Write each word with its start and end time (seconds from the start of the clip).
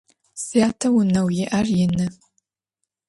Сятэ 0.43 0.87
унэу 0.97 1.29
иӏэр 1.43 1.67
ины. 1.85 2.05